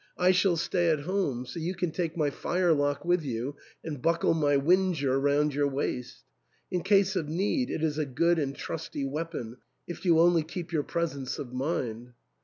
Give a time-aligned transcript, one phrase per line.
[0.17, 4.33] I shall stay at home, so you can take my firelock with you, and buckle
[4.33, 6.23] my whinger round your waist;
[6.71, 10.71] in case of need it is a good and trusty weapon, if you only keep
[10.73, 12.13] your presence of mind."